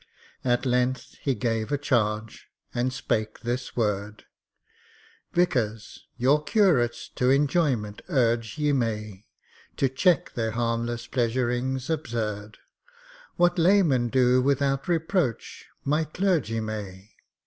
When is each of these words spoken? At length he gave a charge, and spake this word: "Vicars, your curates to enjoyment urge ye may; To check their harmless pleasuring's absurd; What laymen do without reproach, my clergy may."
At 0.43 0.65
length 0.65 1.15
he 1.21 1.35
gave 1.35 1.71
a 1.71 1.77
charge, 1.77 2.47
and 2.73 2.91
spake 2.91 3.41
this 3.41 3.75
word: 3.75 4.23
"Vicars, 5.31 6.07
your 6.17 6.41
curates 6.43 7.07
to 7.09 7.29
enjoyment 7.29 8.01
urge 8.09 8.57
ye 8.57 8.71
may; 8.71 9.27
To 9.77 9.87
check 9.87 10.33
their 10.33 10.53
harmless 10.53 11.05
pleasuring's 11.05 11.87
absurd; 11.87 12.57
What 13.35 13.59
laymen 13.59 14.09
do 14.09 14.41
without 14.41 14.87
reproach, 14.87 15.65
my 15.85 16.05
clergy 16.05 16.61
may." 16.61 17.11